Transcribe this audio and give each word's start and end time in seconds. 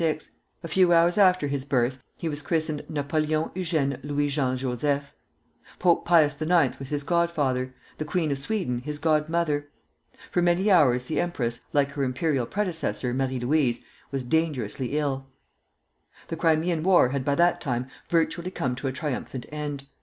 A 0.63 0.67
few 0.67 0.91
hours 0.93 1.19
after 1.19 1.45
his 1.45 1.63
birth 1.63 2.01
he 2.17 2.27
was 2.27 2.41
christened 2.41 2.83
Napoleon 2.89 3.51
Eugène 3.55 3.99
Louis 4.03 4.29
Jean 4.29 4.57
Joseph. 4.57 5.13
Pope 5.77 6.05
Pius 6.05 6.41
IX. 6.41 6.79
was 6.79 6.89
his 6.89 7.03
godfather, 7.03 7.75
the 7.99 8.05
Queen 8.05 8.31
of 8.31 8.39
Sweden 8.39 8.79
his 8.79 8.97
godmother. 8.97 9.69
For 10.31 10.41
many 10.41 10.71
hours 10.71 11.03
the 11.03 11.21
empress, 11.21 11.59
like 11.71 11.91
her 11.91 12.01
imperial 12.03 12.47
predecessor 12.47 13.13
Marie 13.13 13.39
Louise, 13.41 13.85
was 14.09 14.23
dangerously 14.23 14.97
ill. 14.97 15.27
The 16.29 16.35
Crimean 16.35 16.81
War 16.81 17.09
had 17.09 17.23
by 17.23 17.35
that 17.35 17.61
time 17.61 17.85
virtually 18.09 18.49
come 18.49 18.73
to 18.77 18.87
a 18.87 18.91
triumphant 18.91 19.45
end. 19.51 19.85